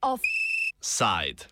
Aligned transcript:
Offside. 0.00 1.46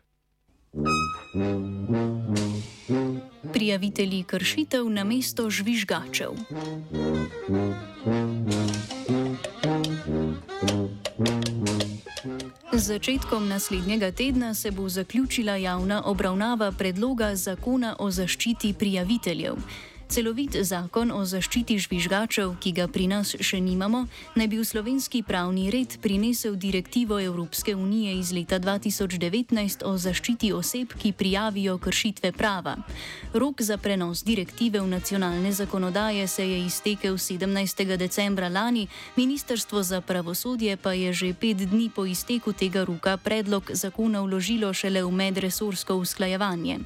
Prijavitelji 3.52 4.22
kršitev 4.22 4.90
na 4.90 5.04
mesto 5.04 5.50
žvižgačev. 5.50 6.32
Z 12.84 12.86
začetkom 12.86 13.48
naslednjega 13.48 14.12
tedna 14.12 14.54
se 14.54 14.70
bo 14.70 14.88
zaključila 14.88 15.56
javna 15.56 16.02
obravnava 16.04 16.72
predloga 16.72 17.34
zakona 17.36 17.96
o 17.98 18.10
zaščiti 18.10 18.74
prijaviteljev. 18.78 19.54
Celovit 20.14 20.54
zakon 20.62 21.10
o 21.10 21.24
zaščiti 21.26 21.74
žvižgačev, 21.82 22.52
ki 22.62 22.70
ga 22.76 22.84
pri 22.86 23.08
nas 23.10 23.32
še 23.34 23.58
nimamo, 23.58 24.04
naj 24.38 24.46
bi 24.52 24.60
v 24.60 24.66
slovenski 24.68 25.24
pravni 25.26 25.64
red 25.74 25.96
prinesel 26.04 26.54
direktivo 26.54 27.18
Evropske 27.18 27.74
unije 27.74 28.12
iz 28.20 28.30
leta 28.30 28.60
2019 28.62 29.82
o 29.82 29.96
zaščiti 29.98 30.52
oseb, 30.54 30.94
ki 31.02 31.10
prijavijo 31.18 31.74
kršitve 31.82 32.30
prava. 32.30 32.76
Rok 33.34 33.64
za 33.66 33.74
prenos 33.74 34.22
direktive 34.22 34.84
v 34.84 34.92
nacionalne 34.92 35.50
zakonodaje 35.50 36.30
se 36.30 36.46
je 36.46 36.62
iztekel 36.62 37.18
17. 37.18 37.96
decembra 37.98 38.46
lani, 38.48 38.86
Ministrstvo 39.18 39.82
za 39.82 39.98
pravosodje 39.98 40.76
pa 40.76 40.94
je 40.94 41.10
že 41.10 41.34
pet 41.34 41.66
dni 41.66 41.90
po 41.90 42.06
izteku 42.06 42.54
tega 42.54 42.86
roka 42.86 43.16
predlog 43.18 43.74
zakona 43.74 44.22
vložilo 44.22 44.70
šele 44.70 45.02
v 45.02 45.10
medresorsko 45.10 45.98
usklajevanje. 45.98 46.78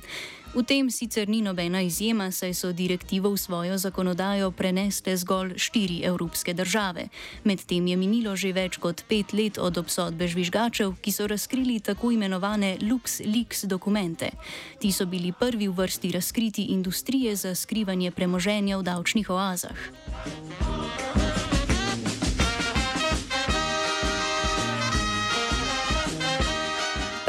V 0.59 0.67
tem 0.67 0.91
sicer 0.91 1.29
ni 1.31 1.39
nobena 1.39 1.79
izjema, 1.87 2.33
saj 2.35 2.55
so 2.55 2.73
direktivo 2.75 3.31
v 3.31 3.39
svojo 3.39 3.79
zakonodajo 3.79 4.51
prenesle 4.51 5.15
zgolj 5.17 5.55
štiri 5.55 6.03
evropske 6.03 6.51
države. 6.55 7.07
Medtem 7.45 7.87
je 7.87 7.97
minilo 7.97 8.35
že 8.35 8.51
več 8.53 8.75
kot 8.83 9.05
pet 9.07 9.31
let 9.33 9.55
od 9.63 9.79
obsodbe 9.79 10.27
žvižgačev, 10.27 10.99
ki 10.99 11.15
so 11.15 11.31
razkrili 11.31 11.79
tako 11.79 12.11
imenovane 12.11 12.75
LuxLeaks 12.83 13.71
dokumente. 13.71 14.35
Ti 14.83 14.91
so 14.91 15.07
bili 15.07 15.31
prvi 15.31 15.71
v 15.71 15.79
vrsti 15.79 16.11
razkriti 16.19 16.75
industrije 16.75 17.37
za 17.37 17.55
skrivanje 17.55 18.11
premoženja 18.11 18.83
v 18.83 18.83
davčnih 18.83 19.31
oazah. 19.31 19.79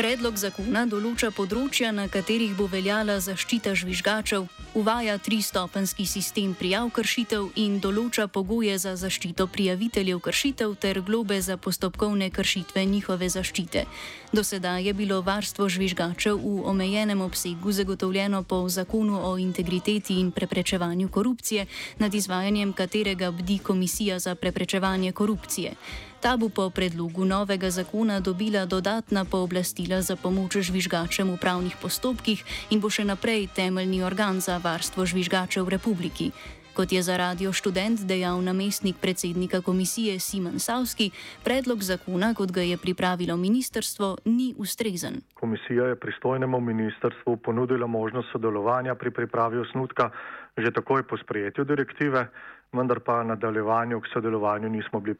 Predlog 0.09 0.39
zakona 0.41 0.87
določa 0.89 1.27
področja, 1.29 1.91
na 1.93 2.07
katerih 2.09 2.55
bo 2.57 2.65
veljala 2.65 3.19
zaščita 3.21 3.75
žvižgačev, 3.77 4.47
uvaja 4.79 5.19
tristopenski 5.21 6.07
sistem 6.09 6.55
prijav 6.57 6.89
kršitev 6.97 7.51
in 7.61 7.75
določa 7.77 8.25
pogoje 8.25 8.79
za 8.81 8.95
zaščito 8.97 9.45
prijaviteljev 9.53 10.23
kršitev 10.25 10.73
ter 10.81 11.01
globe 11.05 11.37
za 11.45 11.59
postopkovne 11.61 12.31
kršitve 12.33 12.87
njihove 12.89 13.29
zaščite. 13.29 13.85
Do 14.33 14.41
sedaj 14.41 14.89
je 14.89 14.97
bilo 14.97 15.21
varstvo 15.21 15.69
žvižgačev 15.69 16.41
v 16.41 16.65
omejenem 16.73 17.21
obsegu 17.21 17.69
zagotovljeno 17.69 18.41
po 18.41 18.63
zakonu 18.65 19.21
o 19.29 19.37
integriteti 19.37 20.17
in 20.17 20.31
preprečevanju 20.33 21.13
korupcije, 21.13 21.69
nad 22.01 22.13
izvajanjem 22.13 22.73
katerega 22.73 23.29
bdi 23.29 23.61
Komisija 23.61 24.17
za 24.17 24.33
preprečevanje 24.33 25.11
korupcije. 25.11 25.77
Ta 26.19 26.35
bo 26.35 26.51
po 26.51 26.67
predlogu 26.67 27.23
novega 27.23 27.71
zakona 27.71 28.19
dobila 28.19 28.65
dodatna 28.67 29.23
pooblastila 29.23 30.03
za 30.03 30.19
pomoč 30.19 30.59
žvižgačem 30.59 31.31
v 31.31 31.39
pravnih 31.39 31.79
postopkih 31.79 32.43
in 32.75 32.83
bo 32.83 32.91
še 32.91 33.07
naprej 33.07 33.47
temeljni 33.55 34.03
organ 34.03 34.43
za 34.43 34.59
varstvo 34.59 35.07
žvižgačev 35.07 35.63
v 35.63 35.79
republiki. 35.79 36.27
Kot 36.75 36.91
je 36.91 36.99
za 36.99 37.15
radio 37.15 37.55
študent 37.55 38.03
dejal 38.03 38.43
namestnik 38.43 38.99
predsednika 38.99 39.63
komisije 39.63 40.19
Simon 40.19 40.59
Savski, 40.59 41.11
predlog 41.43 41.79
zakona, 41.79 42.35
kot 42.35 42.51
ga 42.51 42.67
je 42.67 42.75
pripravilo 42.75 43.39
ministrstvo, 43.39 44.17
ni 44.27 44.51
ustrezen. 44.59 45.23
Komisija 45.39 45.95
je 45.95 45.99
pristojnemu 45.99 46.59
ministrstvu 46.59 47.37
ponudila 47.37 47.87
možnost 47.87 48.27
sodelovanja 48.31 48.95
pri 48.95 49.11
pripravi 49.11 49.63
osnutka 49.63 50.11
že 50.59 50.75
takoj 50.75 51.07
po 51.07 51.15
sprejetju 51.17 51.63
direktive 51.63 52.27
vendar 52.73 52.99
pa 52.99 53.23
nadaljevanju 53.23 54.01
k 54.01 54.11
sodelovanju 54.13 54.69
nismo 54.69 54.99
bili 54.99 55.17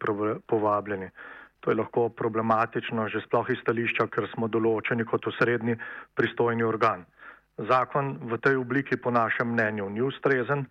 povabljeni. 0.48 1.10
To 1.60 1.72
je 1.72 1.76
lahko 1.76 2.10
problematično 2.10 3.08
že 3.10 3.22
sploh 3.22 3.50
iz 3.50 3.60
stališča, 3.62 4.08
ker 4.08 4.28
smo 4.34 4.48
določeni 4.48 5.06
kot 5.06 5.28
osrednji 5.28 5.76
pristojni 6.16 6.64
organ. 6.64 7.06
Zakon 7.58 8.18
v 8.32 8.38
tej 8.38 8.56
obliki 8.56 8.98
po 8.98 9.12
našem 9.12 9.52
mnenju 9.52 9.90
ni 9.90 10.02
ustrezen, 10.02 10.66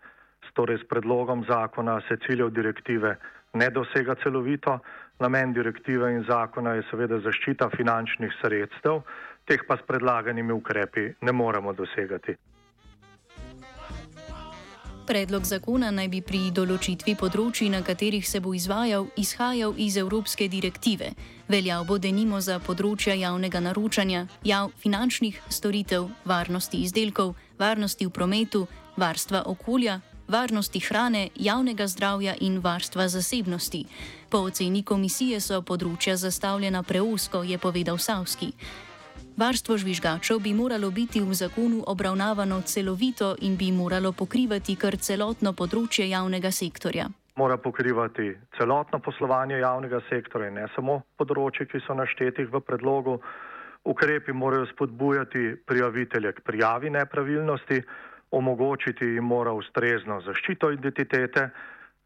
torej 0.58 0.78
s 0.82 0.88
predlogom 0.90 1.44
zakona 1.46 2.00
se 2.08 2.16
ciljev 2.26 2.50
direktive 2.50 3.16
ne 3.54 3.70
dosega 3.70 4.14
celovito, 4.22 4.78
namen 5.22 5.52
direktive 5.52 6.10
in 6.12 6.24
zakona 6.26 6.74
je 6.74 6.86
seveda 6.90 7.20
zaščita 7.22 7.70
finančnih 7.76 8.34
sredstev, 8.40 9.02
teh 9.46 9.62
pa 9.68 9.76
s 9.78 9.86
predlaganimi 9.86 10.52
ukrepi 10.52 11.12
ne 11.22 11.32
moremo 11.32 11.72
dosegati. 11.72 12.34
Predlog 15.08 15.44
zakona 15.44 15.88
naj 15.88 16.08
bi 16.12 16.18
pri 16.20 16.38
določitvi 16.52 17.14
področji, 17.16 17.70
na 17.72 17.78
katerih 17.80 18.26
se 18.28 18.42
bo 18.44 18.50
izvajal, 18.52 19.06
izhajal 19.16 19.70
iz 19.80 19.94
evropske 19.96 20.50
direktive. 20.52 21.14
Veljal 21.48 21.86
bo 21.88 21.96
denimo 21.96 22.42
za 22.44 22.58
področja 22.60 23.14
javnega 23.16 23.62
naročanja, 23.64 24.26
jav 24.44 24.68
finančnih 24.82 25.38
storitev, 25.48 26.10
varnosti 26.28 26.82
izdelkov, 26.84 27.32
varnosti 27.56 28.04
v 28.04 28.12
prometu, 28.12 28.66
varstva 29.00 29.46
okolja, 29.48 30.02
varnosti 30.28 30.82
hrane, 30.84 31.30
javnega 31.40 31.86
zdravja 31.88 32.34
in 32.44 32.60
varstva 32.60 33.08
zasebnosti. 33.08 33.86
Po 34.28 34.42
oceni 34.50 34.84
komisije 34.84 35.40
so 35.40 35.62
področja 35.64 36.18
zastavljena 36.20 36.84
preusko, 36.84 37.46
je 37.48 37.56
povedal 37.56 37.96
Savski. 37.96 38.52
Varstvo 39.38 39.76
žvižgačev 39.78 40.40
bi 40.42 40.50
moralo 40.54 40.90
biti 40.90 41.20
v 41.22 41.34
zakonu 41.34 41.84
obravnavano 41.86 42.60
celovito 42.60 43.36
in 43.40 43.56
bi 43.56 43.70
moralo 43.72 44.10
pokrivati 44.12 44.74
kar 44.74 44.96
celotno 44.98 45.52
področje 45.54 46.08
javnega 46.10 46.50
sektorja. 46.50 47.06
Mora 47.38 47.56
pokrivati 47.56 48.32
celotno 48.58 48.98
poslovanje 48.98 49.60
javnega 49.62 50.02
sektorja 50.08 50.50
in 50.50 50.58
ne 50.58 50.66
samo 50.74 50.98
področje, 51.22 51.68
ki 51.70 51.84
so 51.86 51.94
naštetih 51.94 52.50
v 52.50 52.64
predlogu. 52.66 53.20
Ukrepi 53.86 54.34
morajo 54.34 54.66
spodbujati 54.74 55.54
prijavitelje 55.62 56.34
k 56.34 56.42
prijavi 56.42 56.90
nepravilnosti, 56.98 57.82
omogočiti 58.34 59.14
jim 59.14 59.30
mora 59.30 59.54
ustrezno 59.54 60.18
zaščito 60.26 60.74
identitete. 60.74 61.50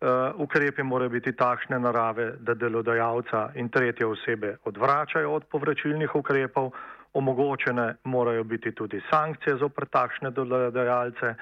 Uh, 0.03 0.35
ukrepi 0.43 0.83
morajo 0.83 1.15
biti 1.15 1.33
takšne 1.33 1.79
narave, 1.79 2.33
da 2.45 2.53
delodajalca 2.59 3.53
in 3.55 3.69
tretje 3.71 4.05
osebe 4.05 4.57
odvračajo 4.69 5.31
od 5.31 5.47
povračilnih 5.49 6.17
ukrepov, 6.19 6.75
omogočene 7.15 7.95
morajo 8.05 8.45
biti 8.45 8.73
tudi 8.75 9.01
sankcije 9.11 9.57
zopr 9.57 9.87
takšne 9.87 10.31
delodajalce, 10.31 11.35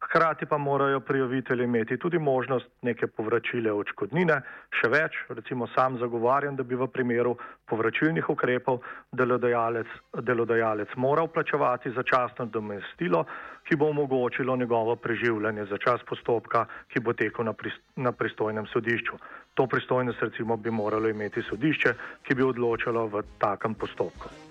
hkrati 0.00 0.46
pa 0.46 0.58
morajo 0.58 1.00
prijavitelji 1.00 1.64
imeti 1.64 1.96
tudi 1.98 2.18
možnost 2.18 2.66
neke 2.82 3.06
povračile 3.06 3.72
očkodnine. 3.72 4.40
Še 4.80 4.88
več, 4.88 5.18
recimo 5.28 5.66
sam 5.74 5.98
zagovarjam, 5.98 6.56
da 6.56 6.62
bi 6.62 6.78
v 6.78 6.86
primeru 6.86 7.34
povračilnih 7.68 8.30
ukrepov 8.30 8.80
delodajalec, 9.12 9.90
delodajalec 10.22 10.94
moral 10.96 11.28
plačevati 11.28 11.90
začasno 11.90 12.46
domestilo, 12.46 13.24
ki 13.68 13.76
bo 13.76 13.90
omogočilo 13.90 14.56
njegovo 14.56 14.96
preživljanje 14.96 15.66
za 15.66 15.78
čas 15.78 16.04
postopka, 16.08 16.66
ki 16.88 17.00
bo 17.00 17.12
tekel 17.12 17.44
na, 17.44 17.52
pri, 17.52 17.74
na 17.96 18.12
pristojnem 18.12 18.66
sodišču. 18.66 19.18
To 19.54 19.66
pristojnost 19.66 20.22
recimo 20.22 20.56
bi 20.56 20.70
moralo 20.70 21.08
imeti 21.08 21.42
sodišče, 21.42 21.94
ki 22.22 22.34
bi 22.34 22.46
odločalo 22.46 23.08
v 23.12 23.26
takem 23.42 23.74
postopku. 23.74 24.47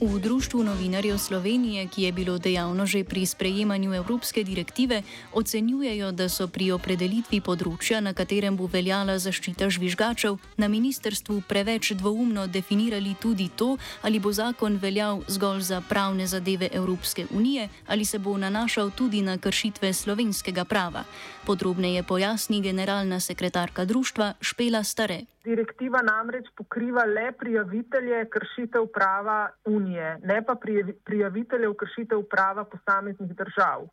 V 0.00 0.18
Društvu 0.18 0.62
novinarjev 0.62 1.18
Slovenije, 1.18 1.86
ki 1.86 2.02
je 2.02 2.12
bilo 2.12 2.38
dejavno 2.38 2.86
že 2.86 3.04
pri 3.04 3.26
sprejemanju 3.26 3.94
evropske 3.94 4.44
direktive, 4.44 5.02
ocenjujejo, 5.32 6.12
da 6.12 6.28
so 6.28 6.48
pri 6.50 6.72
opredelitvi 6.74 7.38
področja, 7.40 8.00
na 8.02 8.10
katerem 8.10 8.56
bo 8.58 8.66
veljala 8.66 9.14
zaščita 9.22 9.70
žvižgačev, 9.70 10.34
na 10.58 10.68
ministerstvu 10.68 11.42
preveč 11.48 11.92
dvoumno 11.94 12.46
definirali 12.46 13.14
tudi 13.22 13.48
to, 13.56 13.76
ali 14.02 14.18
bo 14.18 14.32
zakon 14.32 14.80
veljal 14.82 15.22
zgolj 15.28 15.62
za 15.62 15.80
pravne 15.80 16.26
zadeve 16.26 16.68
Evropske 16.72 17.26
unije 17.30 17.68
ali 17.86 18.04
se 18.04 18.18
bo 18.18 18.36
nanašal 18.36 18.90
tudi 18.90 19.22
na 19.22 19.38
kršitve 19.38 19.92
slovenskega 19.92 20.64
prava. 20.64 21.04
Podrobneje 21.46 22.02
pojasni 22.02 22.60
generalna 22.60 23.20
sekretarka 23.20 23.84
društva 23.84 24.34
Špela 24.40 24.82
Stare. 24.84 25.33
Direktiva 25.44 26.00
namreč 26.02 26.46
pokriva 26.56 27.04
le 27.04 27.32
prijavitelje 27.32 28.22
kršitev 28.32 28.86
prava 28.92 29.50
Unije, 29.68 30.18
ne 30.22 30.38
pa 30.46 30.54
prijaviteljev 31.04 31.74
kršitev 31.74 32.22
prava 32.30 32.64
posameznih 32.64 33.34
držav. 33.36 33.84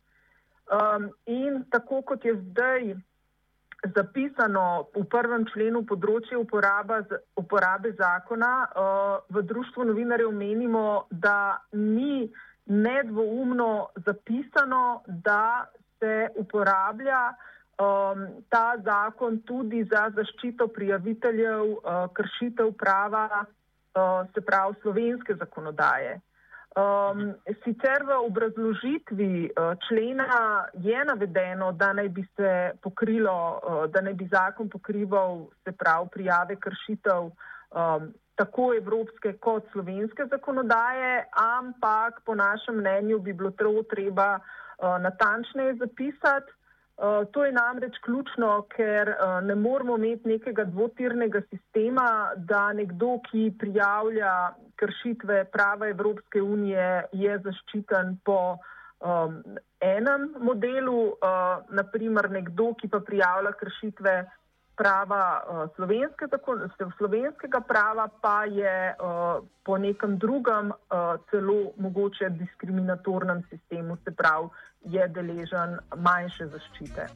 Um, 0.72 1.10
in 1.26 1.64
tako 1.70 2.02
kot 2.02 2.24
je 2.24 2.34
zdaj 2.34 2.94
zapisano 3.94 4.86
v 4.94 5.04
prvem 5.10 5.44
členu 5.52 5.82
področje 5.84 6.38
uporaba, 6.38 7.02
uporabe 7.36 7.92
zakona, 7.98 8.52
uh, 8.64 9.16
v 9.28 9.42
društvu 9.42 9.84
novinarjev 9.90 10.32
menimo, 10.32 11.04
da 11.10 11.58
ni 11.72 12.30
nedvoumno 12.66 13.90
zapisano, 14.06 15.02
da 15.06 15.66
se 15.98 16.28
uporablja 16.38 17.32
um, 17.82 18.26
ta 18.48 18.76
zakon 18.84 19.40
tudi 19.46 19.84
za 19.84 20.10
zaščito 20.16 20.68
prijaviteljev 20.68 21.64
uh, 21.72 22.04
kršitev 22.14 22.72
prava, 22.78 23.28
uh, 23.44 24.28
se 24.34 24.40
pravi 24.40 24.74
slovenske 24.82 25.34
zakonodaje. 25.34 26.20
Um, 26.72 27.34
sicer 27.64 28.00
v 28.08 28.16
obrazložitvi 28.24 29.50
uh, 29.52 29.74
člena 29.88 30.64
je 30.80 31.04
navedeno, 31.04 31.72
da 31.72 31.92
naj 31.92 32.08
bi 32.08 32.24
se 32.36 32.72
pokrilo, 32.80 33.60
uh, 33.60 33.84
da 33.92 34.00
naj 34.00 34.14
bi 34.14 34.28
zakon 34.32 34.68
pokrival, 34.72 35.50
se 35.64 35.72
pravi, 35.72 36.08
prijave 36.12 36.56
kršitev 36.56 37.28
um, 37.28 38.08
tako 38.40 38.72
evropske 38.74 39.32
kot 39.32 39.68
slovenske 39.72 40.24
zakonodaje, 40.30 41.26
ampak 41.36 42.22
po 42.24 42.34
našem 42.34 42.80
mnenju 42.80 43.18
bi 43.18 43.32
bilo 43.32 43.50
to 43.50 43.82
treba 43.90 44.38
uh, 44.38 44.96
natančneje 45.02 45.74
zapisati. 45.74 46.52
Uh, 46.96 47.24
to 47.32 47.44
je 47.44 47.52
namreč 47.52 47.96
ključno, 48.04 48.66
ker 48.76 49.08
uh, 49.08 49.40
ne 49.44 49.54
moramo 49.54 49.96
imeti 49.96 50.28
nekega 50.28 50.64
dvotirnega 50.64 51.40
sistema, 51.48 52.32
da 52.36 52.72
nekdo, 52.72 53.16
ki 53.30 53.52
prijavlja 53.58 54.52
kršitve 54.76 55.44
prava 55.44 55.88
Evropske 55.88 56.42
unije, 56.42 57.04
je 57.12 57.38
zaščiten 57.38 58.18
po 58.24 58.58
um, 59.00 59.40
enem 59.80 60.28
modelu, 60.40 61.00
uh, 61.16 61.64
naprimer 61.70 62.30
nekdo, 62.30 62.74
ki 62.74 62.92
pa 62.92 63.00
prijavlja 63.00 63.52
kršitve 63.52 64.14
prava 64.76 65.22
uh, 65.40 65.62
slovenske, 65.76 66.28
tako, 66.30 66.58
slovenskega 66.98 67.60
prava, 67.60 68.08
pa 68.20 68.44
je 68.44 68.76
uh, 68.92 69.40
po 69.64 69.78
nekem 69.78 70.18
drugem 70.18 70.72
uh, 70.72 71.16
celo 71.30 71.72
mogoče 71.76 72.30
diskriminatornem 72.38 73.42
sistemu, 73.50 73.96
se 74.04 74.14
pravi, 74.16 74.48
je 74.84 75.08
deležen 75.14 75.76
manjše 75.96 76.46
zaščite. 76.50 77.06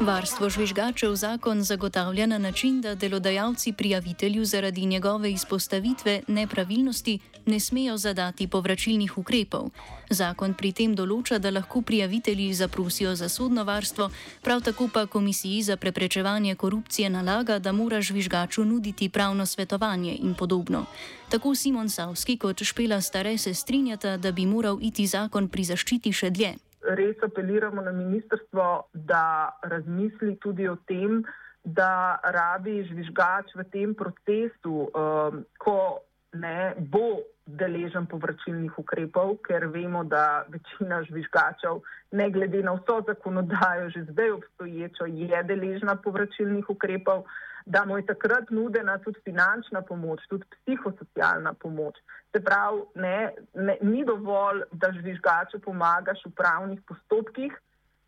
Varstvo 0.00 0.48
žvižgačev 0.48 1.14
zakon 1.16 1.62
zagotavlja 1.62 2.26
na 2.26 2.38
način, 2.38 2.80
da 2.80 2.94
delodajalci 2.94 3.72
prijavitelju 3.72 4.44
zaradi 4.44 4.86
njegove 4.86 5.32
izpostavitve 5.32 6.20
nepravilnosti 6.28 7.18
ne 7.46 7.60
smejo 7.60 7.96
zadati 7.96 8.46
povračilnih 8.46 9.18
ukrepov. 9.18 9.70
Zakon 10.10 10.54
pri 10.54 10.72
tem 10.72 10.94
določa, 10.94 11.38
da 11.38 11.50
lahko 11.50 11.80
prijavitelji 11.82 12.52
zaprosijo 12.54 13.14
za 13.16 13.28
sodno 13.28 13.64
varstvo, 13.64 14.10
prav 14.42 14.60
tako 14.60 14.88
pa 14.92 15.06
Komisiji 15.06 15.62
za 15.62 15.76
preprečevanje 15.76 16.54
korupcije 16.54 17.10
nalaga, 17.10 17.58
da 17.58 17.72
mora 17.72 18.00
žvižgaču 18.00 18.64
nuditi 18.64 19.08
pravno 19.08 19.46
svetovanje 19.46 20.16
in 20.20 20.34
podobno. 20.34 20.84
Tako 21.28 21.54
Simon 21.54 21.88
Savski 21.88 22.36
kot 22.36 22.62
Špela 22.62 23.00
Stare 23.00 23.38
se 23.38 23.54
strinjata, 23.54 24.16
da 24.16 24.32
bi 24.32 24.46
moral 24.46 24.78
iti 24.82 25.06
zakon 25.06 25.48
pri 25.48 25.64
zaščiti 25.64 25.93
še 26.00 26.30
dlje. 26.30 26.54
Res 26.84 27.16
apeliramo 27.24 27.82
na 27.82 27.92
ministrstvo, 27.92 28.88
da 28.92 29.56
razmisli 29.62 30.36
tudi 30.36 30.68
o 30.68 30.76
tem, 30.88 31.22
da 31.64 32.20
rabi 32.20 32.84
žvižgač 32.84 33.54
v 33.56 33.64
tem 33.72 33.94
procesu, 33.96 34.90
um, 34.92 35.44
ko 35.58 36.04
ne 36.36 36.74
bo 36.76 37.24
deležen 37.46 38.06
povračilnih 38.08 38.78
ukrepov, 38.78 39.38
ker 39.44 39.68
vemo, 39.72 40.04
da 40.04 40.44
večina 40.48 41.02
žvižgačev, 41.04 41.80
ne 42.12 42.30
glede 42.30 42.62
na 42.64 42.76
vso 42.76 43.00
zakonodajo, 43.06 43.90
že 43.90 44.04
zdaj 44.12 44.30
obstoječo, 44.30 45.06
je 45.06 45.42
deležna 45.44 45.96
povračilnih 45.96 46.70
ukrepov 46.70 47.24
da 47.66 47.84
mu 47.84 47.96
je 47.96 48.06
takrat 48.06 48.50
nudena 48.50 48.98
tudi 48.98 49.20
finančna 49.24 49.82
pomoč, 49.82 50.20
tudi 50.28 50.44
psihosocialna 50.50 51.54
pomoč. 51.54 51.96
Se 52.32 52.40
pravi, 52.44 52.82
ne, 52.94 53.32
ne, 53.54 53.76
ni 53.80 54.04
dovolj, 54.04 54.62
da 54.72 54.92
žvižgaču 54.92 55.60
pomagaš 55.64 56.24
v 56.26 56.34
pravnih 56.36 56.80
postopkih, 56.88 57.56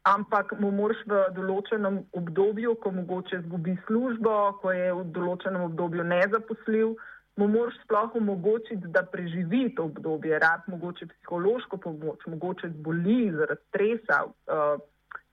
ampak 0.05 0.53
mu 0.61 0.71
moraš 0.71 1.01
v 1.09 1.23
določenem 1.39 2.03
obdobju, 2.13 2.77
ko 2.83 2.93
mogoče 3.01 3.43
zgubi 3.47 3.77
službo, 3.87 4.35
ko 4.63 4.73
je 4.75 4.91
v 4.93 5.05
določenem 5.17 5.69
obdobju 5.71 6.05
nezaposljiv, 6.05 6.93
mu 7.37 7.49
moraš 7.53 7.79
sploh 7.85 8.15
omogočiti, 8.21 8.93
da 8.93 9.03
preživi 9.03 9.69
to 9.77 9.89
obdobje, 9.91 10.39
rad 10.41 10.69
mogoče 10.73 11.09
psihološko 11.11 11.81
pomoč, 11.85 12.29
mogoče 12.33 12.71
zboli 12.77 13.33
zaradi 13.33 13.67
stresa. 13.69 14.21
Uh, 14.47 14.77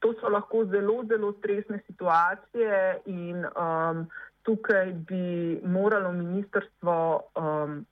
to 0.04 0.12
so 0.20 0.30
lahko 0.30 0.66
zelo, 0.66 1.04
zelo 1.08 1.32
stresne 1.40 1.80
situacije 1.88 3.02
in 3.06 3.46
um, 3.46 4.04
tukaj 4.44 4.92
bi 5.08 5.60
moralo 5.64 6.12
ministrstvo 6.12 6.96
um, 7.40 7.86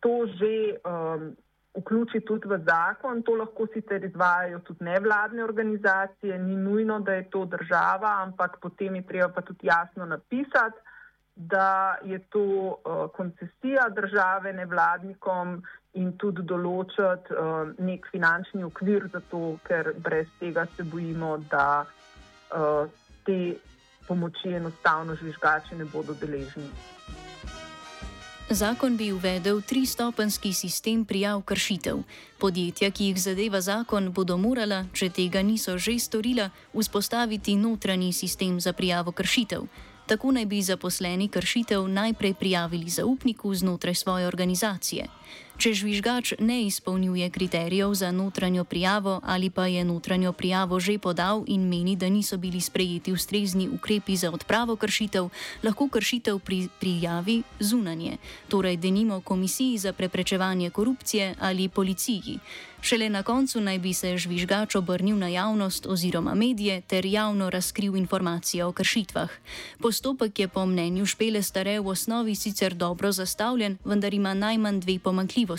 to 0.00 0.26
že 0.26 0.76
um, 0.84 1.32
vključiti 1.78 2.26
tudi 2.26 2.48
v 2.48 2.58
zakon. 2.66 3.22
To 3.22 3.36
lahko 3.40 3.66
sicer 3.74 4.04
izvajajo 4.04 4.58
tudi 4.58 4.84
nevladne 4.84 5.44
organizacije, 5.44 6.38
ni 6.38 6.56
nujno, 6.56 7.00
da 7.00 7.14
je 7.14 7.30
to 7.30 7.44
država, 7.44 8.12
ampak 8.22 8.58
potem 8.60 8.96
je 8.96 9.06
treba 9.06 9.28
pa 9.28 9.40
tudi 9.40 9.66
jasno 9.66 10.06
napisati, 10.06 10.78
da 11.34 11.96
je 12.04 12.18
to 12.18 12.40
uh, 12.40 13.10
koncesija 13.16 13.88
države 13.88 14.52
nevladnikom 14.52 15.62
in 15.92 16.12
tudi 16.18 16.42
določiti 16.42 17.34
uh, 17.34 17.72
nek 17.78 18.06
finančni 18.12 18.64
okvir 18.64 19.08
za 19.12 19.20
to, 19.30 19.56
ker 19.64 19.92
brez 19.98 20.28
tega 20.40 20.66
se 20.76 20.84
bojimo, 20.84 21.36
da 21.50 21.84
uh, 21.84 22.88
te 23.24 23.56
pomoči 24.08 24.56
enostavno 24.56 25.16
žvižgači 25.16 25.76
ne 25.76 25.84
bodo 25.84 26.14
deležni. 26.14 26.68
Zakon 28.52 28.96
bi 28.96 29.12
uvedel 29.12 29.62
tristopenski 29.64 30.52
sistem 30.52 31.04
prijav 31.04 31.40
kršitev. 31.42 32.02
Podjetja, 32.38 32.90
ki 32.90 33.06
jih 33.12 33.20
zadeva 33.22 33.60
zakon, 33.60 34.10
bodo 34.12 34.36
morala, 34.36 34.82
če 34.92 35.08
tega 35.08 35.40
niso 35.42 35.78
že 35.78 35.96
storila, 35.98 36.50
vzpostaviti 36.74 37.56
notranji 37.56 38.12
sistem 38.12 38.60
za 38.60 38.72
prijavo 38.72 39.12
kršitev. 39.12 39.64
Tako 40.12 40.32
naj 40.32 40.44
bi 40.46 40.62
zaposleni 40.62 41.28
kršitev 41.28 41.88
najprej 41.88 42.34
prijavili 42.34 42.88
zaupniku 42.88 43.54
znotraj 43.54 43.94
svoje 43.94 44.26
organizacije. 44.26 45.06
Če 45.62 45.70
žvižgač 45.78 46.32
ne 46.42 46.56
izpolnjuje 46.66 47.28
kriterijev 47.30 47.92
za 47.94 48.08
notranjo 48.10 48.64
prijavo 48.66 49.20
ali 49.22 49.46
pa 49.46 49.68
je 49.70 49.84
notranjo 49.86 50.32
prijavo 50.32 50.80
že 50.80 50.98
podal 50.98 51.44
in 51.46 51.68
meni, 51.70 51.94
da 51.94 52.08
niso 52.10 52.34
bili 52.36 52.58
sprejeti 52.60 53.12
ustrezni 53.12 53.68
ukrepi 53.70 54.16
za 54.16 54.32
odpravo 54.34 54.74
kršitev, 54.76 55.30
lahko 55.62 55.86
kršitev 55.88 56.42
pri, 56.42 56.66
prijavi 56.80 57.42
zunanje, 57.60 58.18
torej 58.48 58.76
denimo 58.76 59.20
Komisiji 59.20 59.78
za 59.78 59.92
preprečevanje 59.92 60.70
korupcije 60.70 61.34
ali 61.38 61.68
policiji. 61.68 62.40
Šele 62.82 63.08
na 63.08 63.22
koncu 63.22 63.60
naj 63.60 63.78
bi 63.78 63.92
se 63.94 64.18
žvižgač 64.18 64.74
obrnil 64.74 65.14
na 65.18 65.28
javnost 65.28 65.86
oziroma 65.86 66.34
medije 66.34 66.80
ter 66.80 67.06
javno 67.06 67.50
razkril 67.50 67.96
informacije 67.96 68.64
o 68.64 68.72
kršitvah. 68.72 69.30
Postopek 69.78 70.38
je 70.38 70.48
po 70.48 70.66
mnenju 70.66 71.06
Špele 71.06 71.42
Stare 71.42 71.78
v 71.80 71.88
osnovi 71.88 72.34
sicer 72.34 72.74
dobro 72.74 73.12
zastavljen, 73.12 73.78
vendar 73.84 74.14
ima 74.14 74.34
najmanj 74.34 74.80
dve 74.80 74.98
pomankljivosti. 74.98 75.51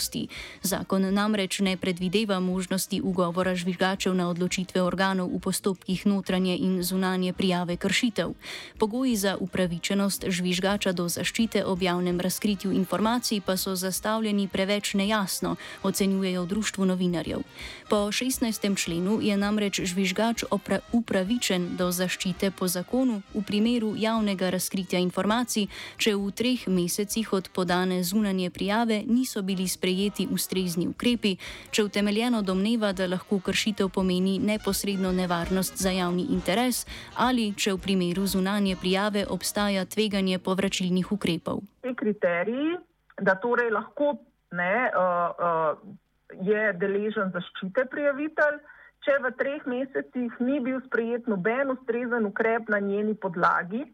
Zakon 0.62 1.14
namreč 1.14 1.60
ne 1.60 1.76
predvideva 1.76 2.40
možnosti 2.40 3.00
ugovora 3.00 3.54
žvižgačev 3.54 4.14
na 4.14 4.28
odločitve 4.28 4.82
organov 4.82 5.30
v 5.32 5.38
postopkih 5.40 6.06
notranje 6.06 6.56
in 6.56 6.82
zunanje 6.82 7.32
prijave 7.32 7.76
kršitev. 7.76 8.34
Pogoji 8.78 9.16
za 9.16 9.36
upravičenost 9.40 10.24
žvižgača 10.28 10.92
do 10.92 11.08
zaščite 11.08 11.64
ob 11.64 11.82
javnem 11.82 12.20
razkritju 12.20 12.72
informacij 12.72 13.40
pa 13.40 13.56
so 13.56 13.74
zastavljeni 13.76 14.48
preveč 14.48 14.94
nejasno, 14.94 15.56
ocenjujejo 15.82 16.42
v 16.42 16.46
društvu 16.46 16.84
novinarjev. 16.84 17.40
Po 17.88 17.96
16. 17.96 18.76
členu 18.76 19.20
je 19.22 19.36
namreč 19.36 19.80
žvižgač 19.80 20.44
upravičen 20.92 21.76
do 21.76 21.90
zaščite 21.92 22.50
po 22.50 22.68
zakonu 22.68 23.22
v 23.34 23.42
primeru 23.42 23.94
javnega 23.96 24.50
razkritja 24.50 24.98
informacij, 24.98 25.68
če 25.96 26.14
v 26.16 26.30
treh 26.32 26.68
mesecih 26.68 27.32
od 27.32 27.48
podane 27.48 28.02
zunanje 28.02 28.50
prijave 28.50 29.02
niso 29.06 29.42
bili 29.42 29.68
sprejeti 29.68 29.83
ustrezni 30.30 30.88
ukrepi, 30.88 31.36
če 31.70 31.84
utemeljeno 31.84 32.42
domneva, 32.42 32.92
da 32.92 33.06
lahko 33.06 33.40
kršitev 33.40 33.88
pomeni 33.88 34.38
neposredno 34.38 35.12
nevarnost 35.12 35.76
za 35.76 35.90
javni 35.90 36.26
interes 36.30 36.86
ali 37.16 37.52
če 37.56 37.72
v 37.72 37.78
primeru 37.78 38.26
zunanje 38.26 38.76
prijave 38.80 39.26
obstaja 39.30 39.84
tveganje 39.84 40.38
povračilnih 40.38 41.12
ukrepov. 41.12 41.60
Ti 41.82 41.94
kriteriji, 41.96 42.78
da 43.20 43.34
torej 43.34 43.70
lahko 43.70 44.16
ne. 44.52 44.90
Uh, 44.94 45.30
uh, 45.38 46.00
je 46.42 46.72
deležen 46.80 47.32
zaščite 47.34 47.84
prijavitelj, 47.92 48.60
če 49.04 49.18
v 49.22 49.32
treh 49.38 49.66
mesecih 49.68 50.38
ni 50.40 50.60
bil 50.64 50.80
sprejet 50.86 51.28
noben 51.30 51.74
ustrezen 51.74 52.26
ukrep 52.30 52.70
na 52.72 52.80
njeni 52.80 53.14
podlagi, 53.14 53.84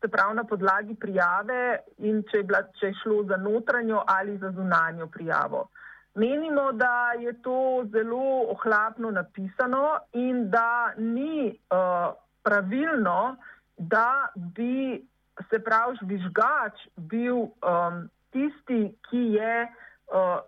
se 0.00 0.08
pravi 0.08 0.34
na 0.34 0.44
podlagi 0.44 0.94
prijave 0.94 1.78
in 1.98 2.22
če 2.30 2.36
je, 2.36 2.44
bila, 2.44 2.62
če 2.80 2.86
je 2.86 2.96
šlo 3.02 3.22
za 3.24 3.36
notranjo 3.36 4.02
ali 4.06 4.38
za 4.38 4.50
zunanjo 4.50 5.06
prijavo. 5.06 5.68
Menimo, 6.14 6.72
da 6.72 7.12
je 7.18 7.32
to 7.42 7.84
zelo 7.92 8.50
ohlapno 8.50 9.10
napisano 9.10 9.98
in 10.12 10.50
da 10.50 10.92
ni 10.96 11.48
uh, 11.70 12.12
pravilno, 12.42 13.36
da 13.76 14.28
bi 14.34 15.06
se 15.50 15.58
pravi 15.64 15.96
žvižgač 16.02 16.82
bil 16.96 17.36
um, 17.36 18.02
tisti, 18.30 18.80
ki 19.08 19.22
je 19.38 19.54
uh, 19.64 20.40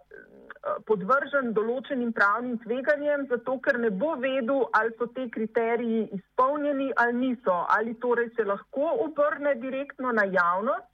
podvržen 0.87 1.52
določenim 1.57 2.12
pravnim 2.14 2.59
tveganjem, 2.62 3.26
zato 3.31 3.59
ker 3.64 3.78
ne 3.83 3.90
bo 3.90 4.14
vedel, 4.23 4.69
ali 4.78 4.95
so 4.99 5.09
te 5.16 5.26
kriteriji 5.35 6.09
izpolnjeni 6.19 6.92
ali 6.97 7.19
niso, 7.19 7.57
ali 7.76 7.95
torej 8.04 8.31
se 8.37 8.47
lahko 8.47 8.92
obrne 9.07 9.54
direktno 9.62 10.12
na 10.12 10.25
javnost 10.31 10.88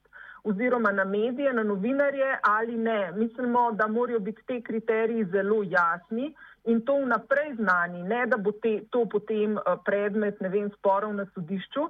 oziroma 0.49 0.93
na 0.93 1.05
medije, 1.05 1.53
na 1.53 1.63
novinarje 1.63 2.39
ali 2.43 2.77
ne. 2.79 3.13
Mislimo, 3.13 3.73
da 3.73 3.87
morajo 3.87 4.21
biti 4.21 4.43
te 4.47 4.61
kriteriji 4.63 5.27
zelo 5.33 5.63
jasni 5.63 6.33
in 6.65 6.81
to 6.85 6.97
vnaprej 7.03 7.55
znani, 7.57 8.03
ne 8.03 8.27
da 8.27 8.37
bo 8.37 8.53
te, 8.53 8.81
to 8.91 9.05
potem 9.11 9.59
predmet, 9.85 10.41
ne 10.41 10.49
vem, 10.49 10.71
sporov 10.79 11.13
na 11.17 11.27
sodišču, 11.35 11.89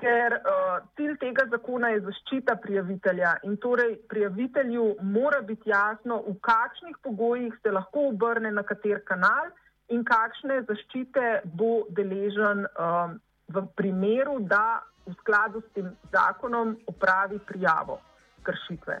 ker 0.00 0.34
uh, 0.36 0.78
cilj 0.96 1.16
tega 1.20 1.46
zakona 1.50 1.90
je 1.94 2.02
zaščita 2.08 2.56
prijavitelja 2.64 3.36
in 3.48 3.56
torej 3.56 3.94
prijavitelju 4.10 4.84
mora 5.14 5.40
biti 5.40 5.70
jasno, 5.70 6.20
v 6.26 6.36
kakšnih 6.48 6.98
pogojih 7.02 7.54
se 7.62 7.72
lahko 7.72 8.08
obrne 8.10 8.52
na 8.52 8.62
kater 8.62 9.00
kanal 9.08 9.48
in 9.88 10.04
kakšne 10.04 10.60
zaščite 10.68 11.40
bo 11.60 11.86
deležen 11.96 12.66
uh, 12.66 13.16
v 13.48 13.64
primeru, 13.78 14.40
da 14.40 14.82
v 15.06 15.14
skladu 15.22 15.62
s 15.62 15.72
tem 15.74 15.92
zakonom 16.12 16.76
opravi 16.92 17.38
prijavo 17.48 18.00
kršitve. 18.42 19.00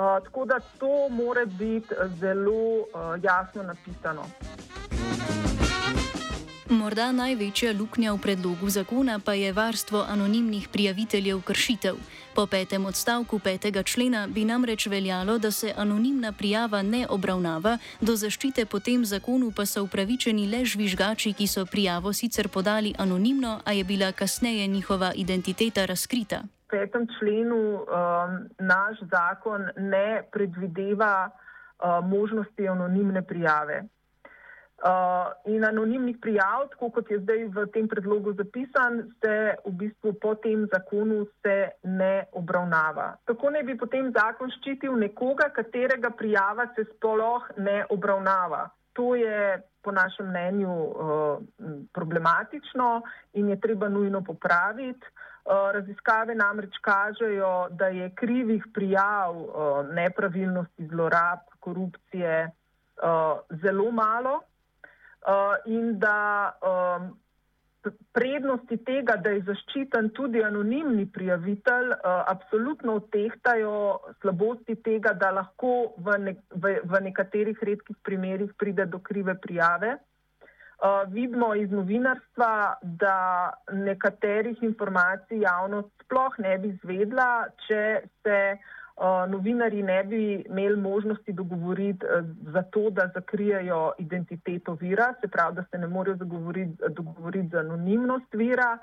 Uh, 0.00 0.16
tako 0.24 0.46
da 0.46 0.60
to 0.78 1.08
mora 1.10 1.44
biti 1.44 1.94
zelo 2.22 2.86
uh, 2.86 3.16
jasno 3.22 3.62
napisano. 3.62 4.24
Morda 6.70 7.08
največja 7.10 7.72
luknja 7.74 8.12
v 8.14 8.22
predlogu 8.22 8.68
zakona 8.70 9.18
pa 9.18 9.34
je 9.34 9.50
varstvo 9.52 10.04
anonimnih 10.06 10.68
prijaviteljev 10.70 11.40
kršitev. 11.42 11.98
Po 12.34 12.46
petem 12.46 12.86
odstavku 12.86 13.38
petega 13.42 13.82
člena 13.82 14.28
bi 14.30 14.44
namreč 14.44 14.86
veljalo, 14.86 15.38
da 15.38 15.50
se 15.50 15.74
anonimna 15.76 16.32
prijava 16.32 16.82
ne 16.82 17.02
obravnava, 17.10 17.78
do 18.00 18.14
zaščite 18.14 18.66
po 18.70 18.78
tem 18.78 19.04
zakonu 19.04 19.50
pa 19.50 19.66
so 19.66 19.82
upravičeni 19.82 20.46
le 20.46 20.64
žvižgači, 20.64 21.32
ki 21.32 21.46
so 21.50 21.66
prijavo 21.66 22.12
sicer 22.12 22.48
podali 22.48 22.94
anonimno, 22.98 23.58
a 23.64 23.72
je 23.72 23.84
bila 23.84 24.12
kasneje 24.12 24.66
njihova 24.66 25.12
identiteta 25.16 25.84
razkrita. 25.84 26.42
V 26.66 26.70
petem 26.70 27.06
členu 27.18 27.82
um, 27.82 28.46
naš 28.58 29.02
zakon 29.10 29.66
ne 29.76 30.22
predvideva 30.32 31.30
uh, 31.30 31.98
možnosti 32.06 32.68
anonimne 32.68 33.26
prijave. 33.26 33.88
Uh, 34.80 35.52
in 35.52 35.64
anonimnih 35.64 36.16
prijav, 36.20 36.68
tako 36.72 36.88
kot 36.90 37.10
je 37.12 37.18
zdaj 37.20 37.42
v 37.52 37.66
tem 37.68 37.88
predlogu 37.88 38.32
zapisan, 38.32 39.02
se 39.20 39.34
v 39.66 39.72
bistvu 39.76 40.14
po 40.16 40.34
tem 40.40 40.62
zakonu 40.72 41.26
ne 41.84 42.24
obravnava. 42.32 43.18
Tako 43.28 43.50
ne 43.50 43.62
bi 43.62 43.76
potem 43.76 44.08
zakon 44.12 44.48
ščitil 44.48 44.96
nekoga, 44.96 45.50
katerega 45.52 46.10
prijava 46.16 46.70
se 46.74 46.86
sploh 46.94 47.44
ne 47.58 47.84
obravnava. 47.90 48.70
To 48.96 49.14
je 49.14 49.60
po 49.82 49.92
našem 49.92 50.32
mnenju 50.32 50.72
uh, 50.72 51.38
problematično 51.92 53.02
in 53.32 53.48
je 53.48 53.60
treba 53.60 53.88
nujno 53.88 54.24
popraviti. 54.24 55.06
Uh, 55.44 55.72
raziskave 55.76 56.34
namreč 56.34 56.80
kažejo, 56.80 57.68
da 57.70 57.92
je 57.92 58.14
krivih 58.14 58.64
prijav 58.74 59.36
uh, 59.36 59.84
nepravilnosti, 59.92 60.88
zlorab, 60.88 61.44
korupcije 61.60 62.48
uh, 62.48 63.60
zelo 63.62 63.90
malo. 63.90 64.40
Uh, 65.20 65.56
in 65.68 65.98
da 65.98 66.48
um, 66.64 67.10
prednosti 68.12 68.78
tega, 68.84 69.16
da 69.20 69.34
je 69.34 69.42
zaščiten 69.44 70.08
tudi 70.16 70.40
anonimni 70.44 71.04
prijavitelj, 71.12 71.92
uh, 71.92 72.22
absolutno 72.32 72.94
odtehtajo 73.02 73.74
slabosti 74.22 74.78
tega, 74.84 75.12
da 75.12 75.30
lahko 75.36 75.92
v, 75.98 76.16
ne, 76.24 76.34
v, 76.56 76.78
v 76.84 77.02
nekaterih 77.08 77.60
redkih 77.68 78.00
primerjih 78.02 78.54
pride 78.56 78.88
do 78.88 79.02
krive 79.04 79.36
prijave. 79.40 79.98
Uh, 80.80 81.04
vidimo 81.12 81.52
iz 81.54 81.68
novinarstva, 81.68 82.80
da 82.82 83.16
nekaterih 83.76 84.62
informacij 84.64 85.44
javnost 85.44 85.92
sploh 86.06 86.40
ne 86.40 86.56
bi 86.58 86.72
zvedla, 86.80 87.30
če 87.68 87.82
se 88.24 88.38
uh, 88.56 88.79
novinari 89.28 89.82
ne 89.82 90.04
bi 90.04 90.44
imeli 90.48 90.76
možnosti 90.76 91.32
dogovoriti 91.32 92.06
eh, 92.06 92.22
za 92.40 92.62
to, 92.62 92.90
da 92.90 93.10
zakrijajo 93.14 93.92
identiteto 93.98 94.74
vira, 94.74 95.14
se 95.20 95.28
pravi, 95.28 95.54
da 95.54 95.64
se 95.70 95.78
ne 95.78 95.86
morejo 95.86 96.16
dogovoriti 96.88 97.48
za 97.48 97.58
anonimnost 97.58 98.34
vira. 98.34 98.78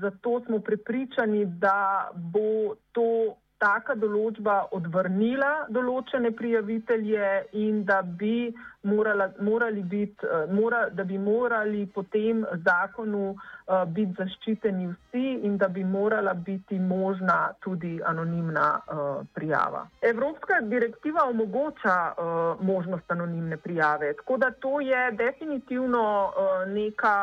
Zato 0.00 0.40
smo 0.46 0.58
prepričani, 0.58 1.44
da 1.44 2.08
bo 2.14 2.74
to 2.92 3.36
taka 3.62 3.94
določba 3.94 4.56
odvrnila 4.74 5.68
določene 5.70 6.32
prijavitelje 6.34 7.28
in 7.62 7.84
da 7.86 8.00
bi, 8.02 8.50
morala, 8.90 9.28
morali, 9.38 9.84
biti, 9.86 10.26
eh, 10.26 10.50
mora, 10.50 10.88
da 10.90 11.04
bi 11.06 11.18
morali 11.18 11.84
po 11.94 12.02
tem 12.10 12.42
zakonu 12.66 13.22
uh, 13.30 13.84
biti 13.86 14.16
zaščiteni 14.18 14.88
vsi 14.90 15.26
in 15.46 15.56
da 15.60 15.68
bi 15.68 15.84
morala 15.86 16.34
biti 16.34 16.78
možna 16.78 17.52
tudi 17.62 17.92
anonimna 18.04 18.66
uh, 18.80 19.22
prijava. 19.34 19.86
Evropska 20.02 20.60
direktiva 20.66 21.28
omogoča 21.30 21.96
uh, 22.10 22.64
možnost 22.66 23.10
anonimne 23.14 23.56
prijave, 23.56 24.14
tako 24.18 24.40
da 24.42 24.50
to 24.50 24.80
je 24.80 25.10
definitivno 25.12 26.04
uh, 26.26 26.64
neka, 26.72 27.16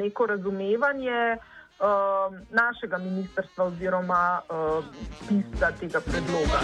neko 0.00 0.26
razumevanje, 0.32 1.36
uh, 1.36 1.61
našega 2.50 2.98
ministrstva 2.98 3.64
oziroma 3.64 4.40
uh, 4.48 4.84
pisca 5.28 5.72
tega 5.80 6.00
predloga. 6.00 6.60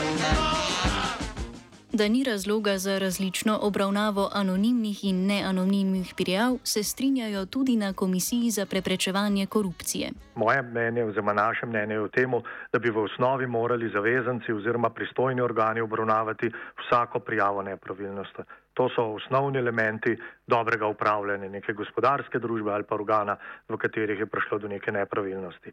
Da 1.93 2.09
ni 2.09 2.25
razloga 2.25 2.79
za 2.79 2.99
različno 2.99 3.59
obravnavo 3.63 4.31
anonimnih 4.33 5.05
in 5.05 5.27
neanonimnih 5.27 6.15
prijav, 6.17 6.59
se 6.65 6.83
strinjajo 6.83 7.47
tudi 7.47 7.77
na 7.77 7.93
Komisiji 7.93 8.51
za 8.51 8.67
preprečevanje 8.67 9.47
korupcije. 9.47 10.11
Moje 10.35 10.63
mnenje, 10.63 11.05
oziroma 11.05 11.33
naše 11.33 11.67
mnenje 11.67 11.95
je 11.95 12.01
v 12.01 12.09
tem, 12.09 12.31
da 12.73 12.79
bi 12.79 12.91
v 12.91 12.99
osnovi 12.99 13.47
morali 13.47 13.91
zavezanci 13.91 14.53
oziroma 14.53 14.91
pristojni 14.91 15.41
organi 15.41 15.81
obravnavati 15.81 16.51
vsako 16.79 17.19
prijavo 17.19 17.63
nepravilnosti. 17.63 18.43
To 18.79 18.87
so 18.95 19.05
osnovni 19.17 19.59
elementi 19.59 20.13
dobrega 20.47 20.87
upravljanja 20.87 21.49
neke 21.51 21.73
gospodarske 21.75 22.39
družbe 22.39 22.71
ali 22.71 22.85
pa 22.87 22.95
organa, 22.95 23.35
v 23.69 23.77
katerih 23.77 24.21
je 24.23 24.27
prišlo 24.31 24.59
do 24.63 24.69
neke 24.71 24.93
nepravilnosti. 24.95 25.73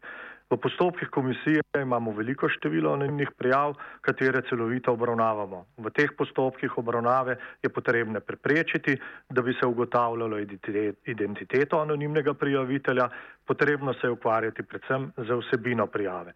V 0.50 0.58
postopkih 0.62 1.08
komisije 1.14 1.62
imamo 1.78 2.10
veliko 2.16 2.48
število 2.48 2.96
anonimnih 2.96 3.30
prijav, 3.38 3.76
katere 4.00 4.42
celovito 4.50 4.92
obravnavamo. 4.98 5.62
V 5.78 5.94
teh 5.94 6.10
postopkih 6.18 6.78
obravnave 6.82 7.38
je 7.62 7.70
potrebne 7.70 8.20
preprečiti, 8.20 8.98
da 9.30 9.42
bi 9.42 9.54
se 9.54 9.66
ugotavljalo 9.66 10.42
identiteto 11.06 11.80
anonimnega 11.80 12.34
prijavitelja, 12.34 13.08
potrebno 13.46 13.94
se 13.94 14.06
je 14.06 14.18
ukvarjati 14.18 14.62
predvsem 14.62 15.12
za 15.16 15.38
vsebino 15.38 15.86
prijave. 15.86 16.34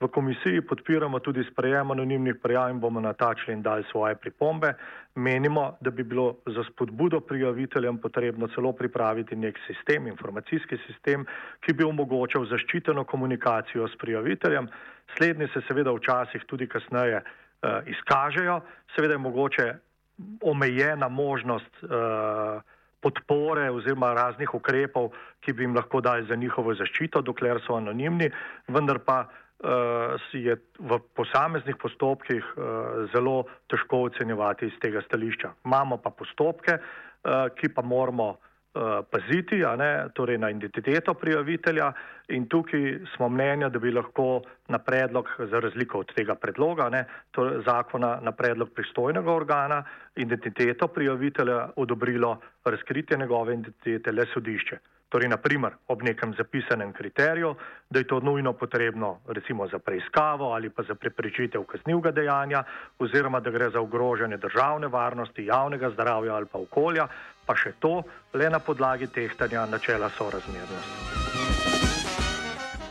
V 0.00 0.08
komisiji 0.08 0.60
podpiramo 0.64 1.18
tudi 1.20 1.42
sprejem 1.44 1.90
anonimnih 1.90 2.38
prijav 2.42 2.70
in 2.70 2.78
bomo 2.80 3.00
na 3.00 3.12
ta 3.12 3.34
člen 3.34 3.62
dali 3.62 3.84
svoje 3.90 4.14
pripombe. 4.16 4.72
Menimo, 5.14 5.76
da 5.80 5.90
bi 5.90 6.02
bilo 6.02 6.36
za 6.46 6.64
spodbudo 6.64 7.20
prijaviteljem 7.20 7.98
potrebno 7.98 8.48
celo 8.48 8.72
pripraviti 8.72 9.36
nek 9.36 9.58
sistem, 9.66 10.06
informacijski 10.06 10.78
sistem, 10.86 11.26
ki 11.60 11.72
bi 11.72 11.84
omogočal 11.84 12.46
zaščiteno 12.48 13.04
komunikacijo 13.04 13.88
s 13.88 13.98
prijaviteljem. 14.00 14.68
Slednji 15.16 15.48
se 15.52 15.60
seveda 15.68 15.92
včasih 15.92 16.44
tudi 16.46 16.68
kasneje 16.68 17.20
uh, 17.20 17.84
izkažejo, 17.86 18.60
seveda 18.96 19.14
je 19.14 19.24
mogoče 19.26 19.74
omejena 20.40 21.08
možnost 21.08 21.82
uh, 21.82 22.62
podpore 23.00 23.68
oziroma 23.70 24.14
raznih 24.14 24.54
ukrepov, 24.54 25.12
ki 25.40 25.52
bi 25.52 25.62
jim 25.62 25.76
lahko 25.76 26.00
dali 26.00 26.24
za 26.26 26.36
njihovo 26.36 26.74
zaščito, 26.74 27.20
dokler 27.20 27.60
so 27.66 27.76
anonimni, 27.76 28.30
vendar 28.68 29.04
pa 29.04 29.26
uh, 29.60 30.32
je 30.32 30.56
v 30.78 30.98
posameznih 31.16 31.76
postopkih 31.76 32.44
uh, 32.56 33.08
zelo 33.14 33.44
težko 33.68 34.04
ocenjevati 34.10 34.66
iz 34.66 34.76
tega 34.80 35.02
stališča. 35.06 35.52
Imamo 35.64 35.96
pa 35.96 36.10
postopke, 36.10 36.78
uh, 36.78 37.48
ki 37.56 37.74
pa 37.74 37.82
moramo 37.82 38.36
paziti, 39.10 39.56
ne, 39.78 39.86
torej 40.14 40.36
na 40.38 40.50
identiteto 40.50 41.14
prijavitelja 41.18 41.88
in 42.28 42.44
tukaj 42.46 43.00
smo 43.16 43.28
mnenja, 43.28 43.68
da 43.68 43.78
bi 43.82 43.90
lahko 43.90 44.42
na 44.68 44.78
predlog, 44.78 45.26
za 45.50 45.58
razliko 45.60 46.04
od 46.04 46.12
tega 46.14 46.36
predloga, 46.38 46.86
ne, 46.88 47.00
torej 47.34 47.64
zakona 47.66 48.20
na 48.22 48.30
predlog 48.32 48.70
pristojnega 48.70 49.32
organa, 49.32 49.82
identiteto 50.14 50.86
prijavitelja 50.86 51.68
odobrilo 51.76 52.36
razkritje 52.64 53.18
njegove 53.18 53.54
identitete 53.54 54.12
le 54.12 54.26
sodišče. 54.34 54.78
Torej, 55.10 55.28
naprimer, 55.28 55.74
ob 55.90 56.02
nekem 56.06 56.34
zapisanem 56.38 56.92
kriteriju, 56.92 57.54
da 57.90 57.98
je 57.98 58.06
to 58.06 58.20
nujno 58.20 58.52
potrebno 58.52 59.18
recimo 59.26 59.66
za 59.68 59.78
preiskavo 59.78 60.52
ali 60.54 60.70
pa 60.70 60.82
za 60.82 60.94
preprečitev 60.94 61.64
kaznivega 61.66 62.10
dejanja 62.10 62.62
oziroma 62.98 63.40
da 63.40 63.50
gre 63.50 63.70
za 63.70 63.80
ogrožanje 63.80 64.36
državne 64.36 64.86
varnosti, 64.86 65.46
javnega 65.46 65.90
zdravja 65.90 66.34
ali 66.34 66.46
pa 66.46 66.58
okolja, 66.58 67.08
pa 67.46 67.56
še 67.56 67.74
to 67.78 68.02
le 68.34 68.50
na 68.50 68.58
podlagi 68.58 69.10
tehtanja 69.10 69.66
načela 69.66 70.10
sorazmernosti. 70.14 71.29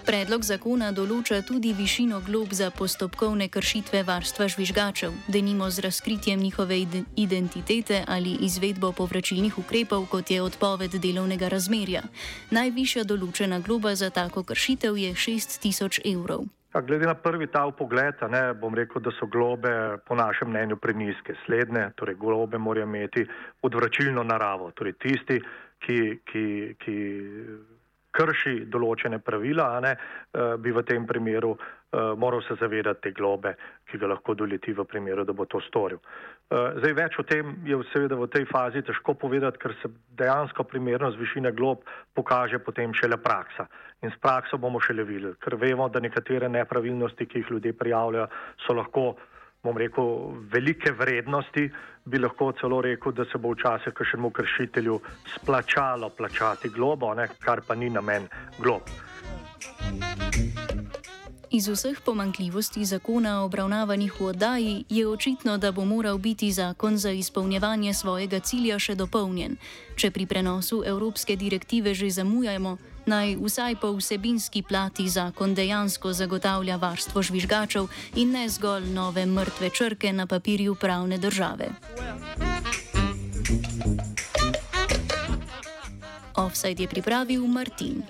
Predlog 0.10 0.42
zakona 0.42 0.88
določa 0.90 1.38
tudi 1.46 1.70
višino 1.78 2.18
glob 2.26 2.56
za 2.58 2.72
postopkovne 2.74 3.46
kršitve 3.54 4.00
varstva 4.08 4.48
žvižgačev, 4.50 5.14
denimo 5.30 5.68
z 5.70 5.84
razkritjem 5.86 6.42
njihove 6.42 6.80
identitete 7.26 8.00
ali 8.16 8.34
izvedbo 8.48 8.90
povračilnih 9.02 9.60
ukrepov, 9.62 10.08
kot 10.10 10.34
je 10.34 10.42
odpoved 10.42 10.98
delovnega 10.98 11.52
razmerja. 11.54 12.02
Najvišja 12.50 13.06
določena 13.06 13.62
globa 13.62 13.94
za 13.94 14.10
tako 14.10 14.42
kršitev 14.42 14.98
je 14.98 15.14
6000 15.14 16.02
evrov. 16.16 16.50
A 16.74 16.82
glede 16.82 17.06
na 17.06 17.14
prvi 17.14 17.46
ta 17.54 17.68
pogled, 17.70 18.18
ne, 18.34 18.44
bom 18.58 18.74
rekel, 18.74 19.06
da 19.06 19.14
so 19.14 19.30
globe 19.30 20.02
po 20.10 20.18
našem 20.18 20.50
mnenju 20.50 20.82
preniske. 20.82 21.38
Slednje, 21.46 21.92
torej 22.02 22.18
globe 22.18 22.58
morajo 22.58 22.90
imeti 22.90 23.30
odvračilno 23.62 24.26
naravo, 24.26 24.74
torej 24.74 24.98
tisti, 25.06 25.38
ki, 25.86 26.00
ki, 26.26 26.46
ki 26.82 26.98
krši 28.20 28.66
določene 28.72 29.20
pravila, 29.24 29.72
ne, 29.84 29.96
eh, 29.96 30.56
bi 30.60 30.74
v 30.76 30.84
tem 30.84 31.06
primeru 31.08 31.56
eh, 31.56 32.14
moral 32.20 32.44
se 32.46 32.58
zavedati 32.60 33.08
te 33.08 33.12
globe, 33.12 33.56
ki 33.90 33.98
ga 33.98 34.12
lahko 34.12 34.36
doleti 34.36 34.76
v 34.76 34.86
primeru, 34.86 35.24
da 35.26 35.34
bo 35.34 35.48
to 35.50 35.62
storil. 35.68 36.02
Eh, 36.50 36.80
zdaj 36.82 36.94
več 36.98 37.20
o 37.20 37.24
tem 37.24 37.56
je 37.66 37.80
seveda 37.94 38.18
v 38.20 38.28
tej 38.30 38.46
fazi 38.52 38.84
težko 38.86 39.16
povedati, 39.16 39.62
ker 39.62 39.74
se 39.82 39.90
dejansko 40.20 40.66
primernost 40.70 41.18
višine 41.18 41.52
glob 41.56 41.86
pokaže 42.14 42.60
potem 42.60 42.94
šele 42.94 43.18
praksa. 43.18 43.68
In 44.02 44.12
s 44.12 44.18
prakso 44.22 44.58
bomo 44.58 44.80
šele 44.80 45.04
videli, 45.04 45.36
ker 45.44 45.58
vemo, 45.60 45.90
da 45.90 46.00
nekatere 46.00 46.50
nepravilnosti, 46.50 47.26
ki 47.26 47.42
jih 47.42 47.52
ljudje 47.52 47.74
prijavljajo, 47.74 48.30
so 48.66 48.74
lahko 48.74 49.16
bom 49.64 49.78
rekel, 49.78 50.32
velike 50.52 50.92
vrednosti, 50.92 51.70
bi 52.06 52.20
lahko 52.20 52.52
celo 52.60 52.82
rekel, 52.82 53.12
da 53.12 53.26
se 53.26 53.38
bo 53.38 53.52
včasih 53.54 53.94
kakšnemu 53.94 54.30
kršitelju 54.30 55.00
splačalo 55.36 56.10
plačati 56.10 56.70
globo, 56.70 57.14
ne, 57.14 57.28
kar 57.40 57.62
pa 57.68 57.76
ni 57.76 57.90
namen 57.90 58.28
glob. 58.60 58.82
Iz 61.52 61.68
vseh 61.68 61.98
pomankljivosti 62.06 62.86
zakona 62.86 63.44
obravnavanih 63.44 64.22
v 64.22 64.26
oddaji 64.26 64.86
je 64.90 65.08
očitno, 65.08 65.58
da 65.58 65.72
bo 65.72 65.86
moral 65.86 66.18
biti 66.18 66.52
zakon 66.52 66.98
za 66.98 67.12
izpolnjevanje 67.12 67.94
svojega 67.94 68.40
cilja 68.40 68.80
še 68.80 68.96
dopolnjen. 68.96 69.58
Če 69.96 70.12
pri 70.12 70.26
prenosu 70.26 70.84
evropske 70.86 71.36
direktive 71.36 71.94
že 71.94 72.10
zamujamo, 72.10 72.78
naj 73.06 73.36
vsaj 73.36 73.76
po 73.76 73.92
vsebinski 73.94 74.64
plati 74.64 75.10
zakon 75.10 75.56
dejansko 75.56 76.14
zagotavlja 76.14 76.76
varstvo 76.76 77.22
žvižgačev 77.22 77.88
in 78.16 78.32
ne 78.32 78.50
zgolj 78.50 78.90
nove 78.94 79.26
mrtve 79.26 79.70
črke 79.70 80.14
na 80.14 80.28
papirju 80.28 80.76
pravne 80.76 81.18
države. 81.18 81.70
Offside 86.36 86.84
je 86.84 86.88
pripravil 86.88 87.48
Martin. 87.48 88.04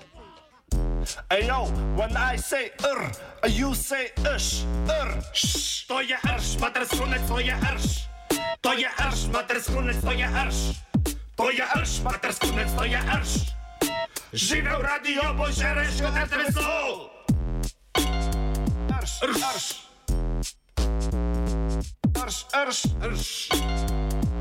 Hey 1.30 1.46
yo, 1.48 1.66
when 1.96 2.14
I 2.16 2.36
say 2.36 2.70
r, 2.84 3.10
you 3.48 3.74
say 3.74 4.12
š, 4.38 4.64
r, 4.86 5.10
š. 5.32 5.86
To 5.88 6.00
je 6.00 6.16
rš, 6.36 6.60
mater 6.60 6.86
skunec, 6.86 7.22
to 7.28 7.40
je 7.40 7.56
rš. 7.74 8.06
To 8.60 8.72
je 8.72 8.88
rš, 8.98 9.26
mater 9.32 9.62
skunec, 9.62 9.96
to 10.04 10.12
je 10.12 10.28
rš. 10.28 10.56
To 11.36 11.50
je 11.50 11.64
rš, 11.64 12.02
mater 12.04 12.32
skunec, 12.32 12.68
to 12.78 12.84
je 12.84 13.00
rš. 13.00 13.59
Živel 14.32 14.78
radio, 14.78 15.34
boj 15.34 15.50
že 15.50 15.66
reš, 15.74 15.98
kot 16.06 16.14
je 16.14 16.26
treslo. 16.30 17.10
Rš, 18.94 19.12
rš, 19.26 19.42
rš. 19.42 19.66
Rš, 22.14 22.38
rš, 22.54 22.80
rš. 23.02 23.48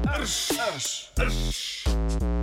Rš, 0.06 0.36
rš, 0.78 0.86
rš. 1.18 2.39